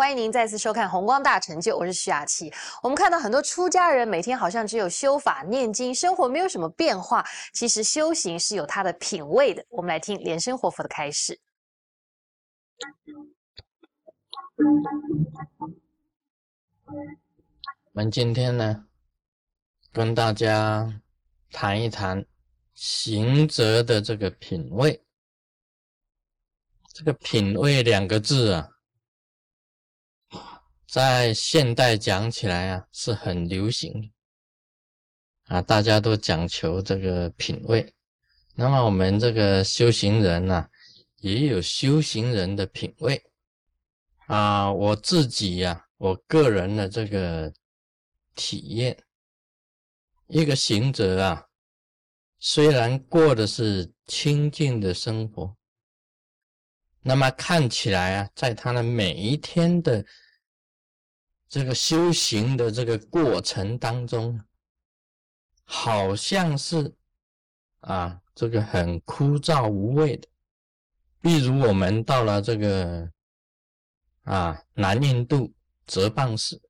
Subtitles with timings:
[0.00, 2.50] 欢迎您再次收看《红光大成就》，我是徐雅琪。
[2.82, 7.22] 我们看到很多出家人每天好像只有修法念经，生活没有什么变化。
[7.52, 9.62] 其实修行是有它的品味的。
[9.68, 11.38] 我们来听莲生活佛的开示。
[16.86, 18.86] 我们今天呢，
[19.92, 20.90] 跟大家
[21.52, 22.24] 谈一谈
[22.72, 25.04] 行者的这个品味。
[26.94, 28.66] 这个“品味”两个字啊。
[30.90, 34.12] 在现代讲起来啊，是很流行
[35.44, 37.94] 啊，大家都讲求这个品味。
[38.56, 40.68] 那么我们这个修行人呢，
[41.18, 43.22] 也有修行人的品味
[44.26, 44.72] 啊。
[44.72, 47.52] 我自己呀，我个人的这个
[48.34, 49.00] 体验，
[50.26, 51.46] 一个行者啊，
[52.40, 55.56] 虽然过的是清净的生活，
[57.00, 60.04] 那么看起来啊，在他的每一天的。
[61.50, 64.40] 这个修行的这个过程当中，
[65.64, 66.94] 好像是
[67.80, 70.28] 啊，这个很枯燥无味的。
[71.22, 73.10] 例如，我们到了这个
[74.22, 75.52] 啊南印度
[75.86, 76.62] 哲蚌寺，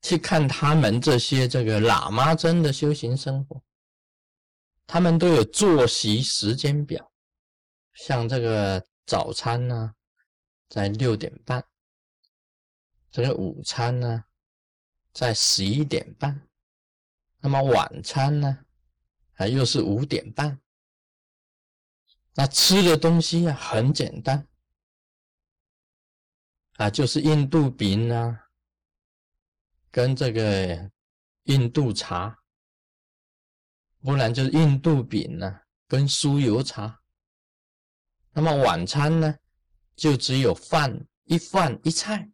[0.00, 3.62] 去看他们这些这个喇嘛真的修行生活，
[4.86, 7.12] 他们都有作息时间表，
[7.92, 9.94] 像这个早餐呢，
[10.70, 11.62] 在六点半。
[13.14, 14.24] 这个午餐呢，
[15.12, 16.48] 在十一点半，
[17.38, 18.66] 那么晚餐呢，
[19.34, 20.60] 啊又是五点半。
[22.34, 24.48] 那吃的东西啊很简单，
[26.72, 28.48] 啊就是印度饼啊，
[29.92, 30.90] 跟这个
[31.44, 32.36] 印度茶，
[34.00, 37.00] 不然就是印度饼呢，跟酥油茶。
[38.32, 39.38] 那么晚餐呢，
[39.94, 42.28] 就只有饭一饭一菜。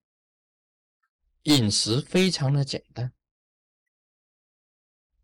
[1.45, 3.13] 饮食非常的简单，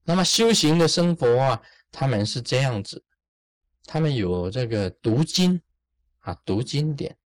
[0.04, 3.04] 那么修行的生活啊，他们是这样子，
[3.84, 5.60] 他们有这个读经
[6.20, 7.18] 啊，读经典，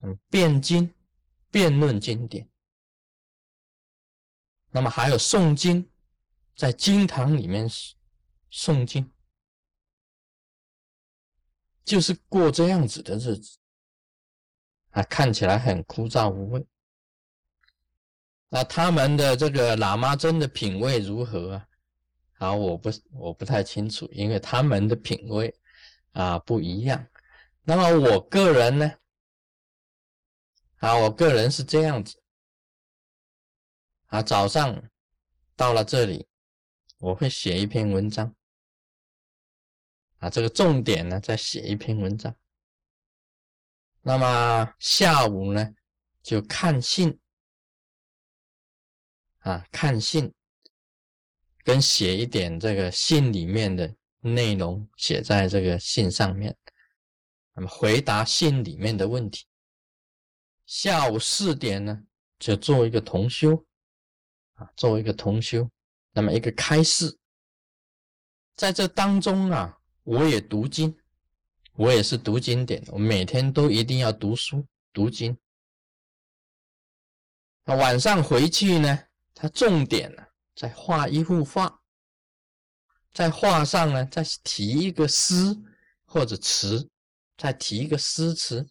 [0.00, 0.94] 嗯，辩经，
[1.50, 2.48] 辩论经典，
[4.70, 5.90] 那么还有诵经，
[6.56, 7.68] 在经堂里面
[8.50, 9.12] 诵经，
[11.84, 13.58] 就是过这样子的日子
[14.90, 16.66] 啊，看起来很枯燥无味。
[18.48, 21.68] 那他们的这个喇嘛真的品味如何啊？
[22.38, 25.52] 好，我不我不太清楚，因为他们的品味
[26.12, 27.04] 啊不一样。
[27.62, 28.92] 那么我个人呢？
[30.76, 32.22] 啊，我个人是这样子
[34.06, 34.82] 啊，早上
[35.56, 36.28] 到了这里，
[36.98, 38.32] 我会写一篇文章
[40.18, 42.36] 啊，这个重点呢再写一篇文章。
[44.02, 45.74] 那么下午呢
[46.22, 47.18] 就看信。
[49.44, 50.32] 啊，看信
[51.62, 56.56] 跟写一点这个信里面的内容，写在这个信上面。
[57.52, 59.46] 那么回答信里面的问题。
[60.66, 62.02] 下午四点呢，
[62.38, 63.66] 就做一个同修
[64.54, 65.70] 啊，做一个同修。
[66.12, 67.18] 那么一个开示，
[68.56, 70.96] 在这当中啊，我也读经，
[71.72, 75.36] 我也是读经典，我每天都一定要读书读经。
[77.64, 78.98] 那晚上回去呢？
[79.34, 80.24] 他重点呢，
[80.54, 81.80] 在画一幅画，
[83.12, 85.34] 在画上呢，再提一个诗
[86.04, 86.88] 或者词，
[87.36, 88.66] 再提一个诗词，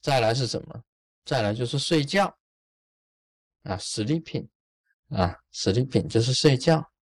[0.00, 0.84] 再来是什么？
[1.24, 2.26] 再来就是睡觉
[3.64, 4.48] 啊，sleeping
[5.08, 6.92] 啊，sleeping 就是睡觉，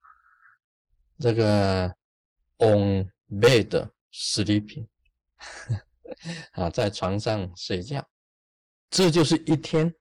[1.18, 1.86] 这个
[2.58, 4.88] on bed sleeping
[6.52, 8.06] 啊，在床上睡觉，
[8.88, 9.94] 这就是一天。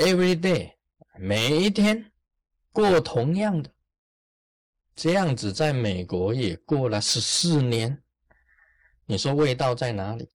[0.00, 0.78] Every day，
[1.18, 2.10] 每一天
[2.72, 3.70] 过同样的
[4.96, 8.02] 这样子，在美国也过了十四年。
[9.04, 10.30] 你说味道在哪里？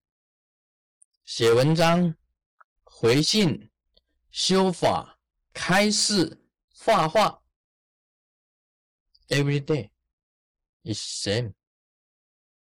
[1.23, 2.15] 写文章、
[2.83, 3.71] 回信、
[4.29, 5.19] 修法、
[5.51, 6.45] 开示、
[6.75, 7.41] 画画
[9.29, 9.89] ，Every day
[10.83, 11.53] is same，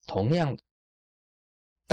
[0.06, 0.64] 同样的。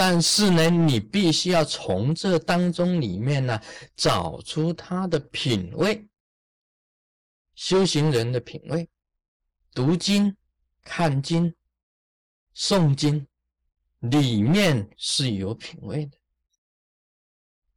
[0.03, 3.61] 但是呢，你必须要从这当中里面呢，
[3.95, 6.03] 找出他的品味，
[7.53, 8.89] 修行人的品味，
[9.75, 10.35] 读经、
[10.83, 11.53] 看经、
[12.55, 13.27] 诵经，
[13.99, 16.17] 里面是有品味的。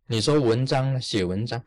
[0.06, 1.00] 你说文章呢？
[1.02, 1.62] 写文章，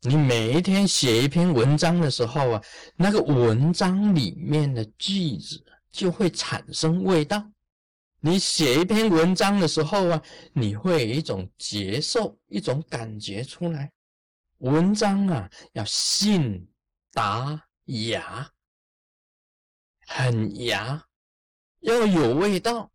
[0.00, 2.62] 你每一天写一篇文章的时候啊，
[2.96, 5.62] 那个文章里面的句子
[5.92, 7.46] 就会产生味道。
[8.26, 10.22] 你写一篇文章的时候啊，
[10.54, 13.92] 你会有一种接受，一种感觉出来。
[14.60, 16.66] 文章啊，要信
[17.12, 18.50] 达雅，
[20.06, 21.06] 很雅，
[21.80, 22.90] 要有味道，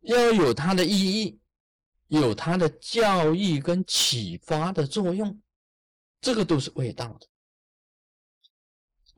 [0.00, 1.40] 要有它的意义，
[2.08, 5.40] 有它的教育跟启发的作用，
[6.20, 7.28] 这个都是味道的。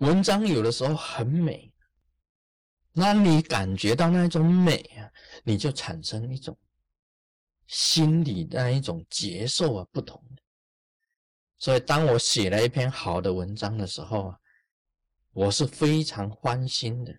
[0.07, 1.73] 文章有的时候很美。
[3.01, 5.11] 那你感觉到那一种美啊，
[5.43, 6.55] 你就产生一种
[7.67, 10.23] 心理那一种接受啊不同。
[11.57, 14.39] 所以当我写了一篇好的文章的时候啊，
[15.33, 17.19] 我是非常欢心的，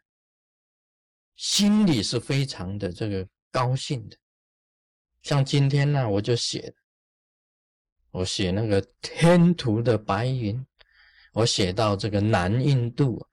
[1.35, 4.15] 心里是非常的这个高兴的。
[5.23, 6.71] 像今天呢，我就写，
[8.11, 10.63] 我写那个天图的白云，
[11.33, 13.25] 我写到这个南印度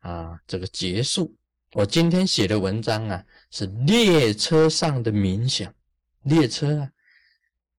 [0.00, 1.34] 啊，这个结束。
[1.74, 5.74] 我今天写的文章啊，是列车上的冥想。
[6.22, 6.88] 列车啊，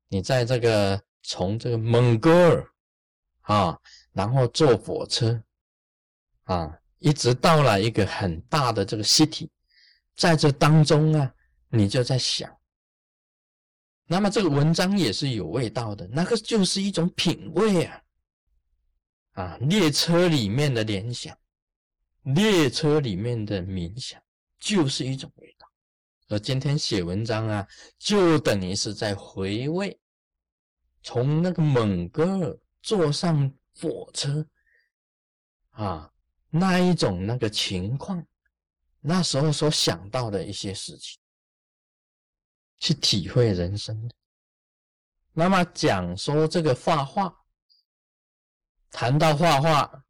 [0.10, 2.72] 你在这个从这个蒙哥尔
[3.44, 3.80] 啊，
[4.12, 5.42] 然后坐火车
[6.44, 9.48] 啊，一直到了一个很大的这个 city，
[10.14, 11.34] 在这当中啊，
[11.70, 12.54] 你就在想，
[14.08, 18.02] 那么这个文章也是有味道的，那个就是一种品味啊，
[19.32, 21.34] 啊，列车里面的联想。
[22.26, 24.20] 列车里面的冥想
[24.58, 25.72] 就是一种味道。
[26.30, 27.68] 我今天写文章啊，
[28.00, 30.00] 就等于是在回味
[31.04, 34.44] 从那个蒙哥尔坐上火车
[35.70, 36.12] 啊
[36.50, 38.26] 那一种那个情况，
[39.02, 41.20] 那时候所想到的一些事情，
[42.80, 44.16] 去体会人生的。
[45.32, 47.36] 那么讲说这个画画，
[48.90, 50.05] 谈到画画。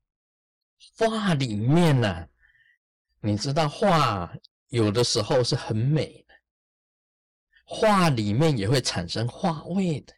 [0.94, 2.28] 画里面呢，
[3.20, 4.34] 你知道画
[4.68, 6.34] 有的时候是很美的，
[7.66, 10.14] 画里面也会产生画味的，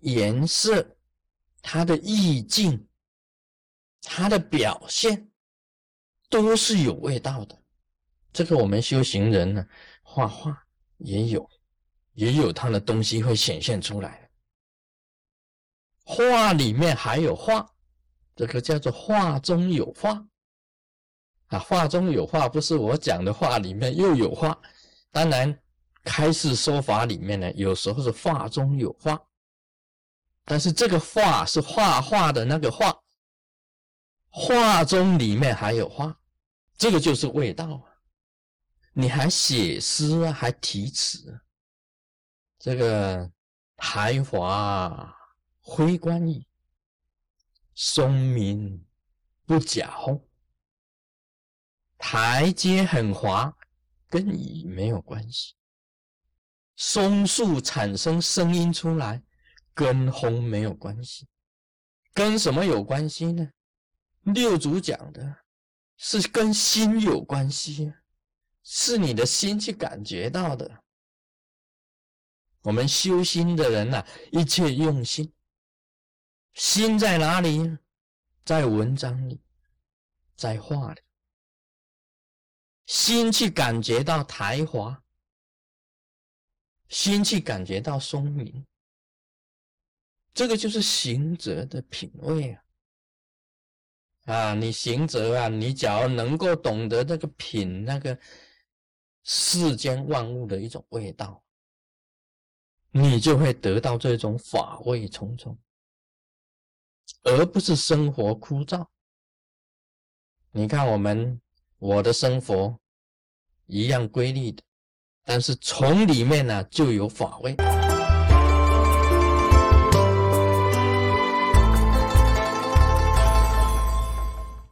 [0.00, 0.96] 颜色、
[1.62, 2.86] 它的意境、
[4.02, 5.30] 它的表现
[6.28, 7.60] 都是有味道的。
[8.32, 9.66] 这个我们修行人呢，
[10.02, 10.66] 画画
[10.98, 11.48] 也有，
[12.12, 14.30] 也有它的东西会显现出来。
[16.04, 17.73] 画里面还有画。
[18.34, 20.26] 这个叫做画中有画
[21.48, 24.58] 啊，画中有画不是我讲的话里面又有画。
[25.10, 25.56] 当然，
[26.02, 29.20] 开示说法里面呢，有时候是画中有画，
[30.44, 32.92] 但是这个画是画画的那个画，
[34.28, 36.18] 画中里面还有画，
[36.76, 37.94] 这个就是味道啊。
[38.92, 41.40] 你还写诗啊，还题词，
[42.58, 43.30] 这个
[43.78, 45.16] 才华
[45.60, 46.44] 挥关羽。
[47.74, 48.84] 松明
[49.44, 50.26] 不假后，
[51.98, 53.52] 台阶很滑，
[54.08, 55.54] 跟雨没有关系。
[56.76, 59.22] 松树产生声音出来，
[59.74, 61.26] 跟风没有关系，
[62.12, 63.48] 跟什么有关系呢？
[64.22, 65.36] 六祖讲的
[65.96, 67.92] 是跟心有关系，
[68.62, 70.82] 是你的心去感觉到的。
[72.62, 75.32] 我们修心的人呐，一切用心。
[76.54, 77.76] 心在哪里？
[78.44, 79.40] 在文章里，
[80.36, 81.00] 在画里。
[82.86, 85.02] 心去感觉到才华，
[86.88, 88.64] 心去感觉到松明，
[90.34, 92.62] 这个就是行者的品味啊！
[94.26, 98.16] 啊，你行者啊，你只要能够懂得那个品那个
[99.22, 101.42] 世间万物的一种味道，
[102.90, 105.58] 你就会得到这种法味重重。
[107.24, 108.86] 而不是生活枯燥。
[110.52, 111.40] 你看，我们
[111.78, 112.78] 我的生活
[113.66, 114.62] 一样规律的，
[115.24, 117.56] 但是从里面呢就有法味。